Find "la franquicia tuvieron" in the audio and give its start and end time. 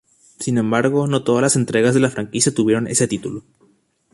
1.99-2.87